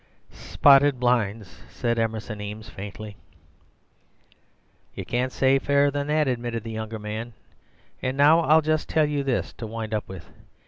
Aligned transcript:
"'Spotted 0.31 0.99
blinds,' 0.99 1.61
said 1.69 1.99
Emerson 1.99 2.41
Eames 2.41 2.67
faintly. 2.67 3.17
"'You 4.95 5.05
can't 5.05 5.31
say 5.31 5.59
fairer 5.59 5.91
than 5.91 6.07
that,' 6.07 6.27
admitted 6.27 6.63
the 6.63 6.71
younger 6.71 6.97
man, 6.97 7.33
'and 8.01 8.17
now 8.17 8.39
I'll 8.39 8.61
just 8.63 8.89
tell 8.89 9.05
you 9.05 9.23
this 9.23 9.53
to 9.59 9.67
wind 9.67 9.93
up 9.93 10.09
with. 10.09 10.31